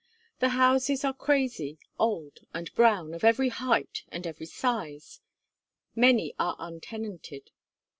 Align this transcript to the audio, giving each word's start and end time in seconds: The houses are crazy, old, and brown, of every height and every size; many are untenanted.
The 0.39 0.49
houses 0.57 1.05
are 1.05 1.13
crazy, 1.13 1.77
old, 1.99 2.39
and 2.55 2.73
brown, 2.73 3.13
of 3.13 3.23
every 3.23 3.49
height 3.49 4.01
and 4.09 4.25
every 4.25 4.47
size; 4.47 5.21
many 5.95 6.33
are 6.39 6.55
untenanted. 6.57 7.51